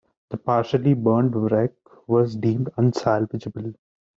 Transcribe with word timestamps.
The 0.31 0.37
partially 0.37 0.95
burnt 0.95 1.35
wreck 1.35 1.73
was 2.07 2.35
deemed 2.35 2.71
unsalvagable. 2.75 3.75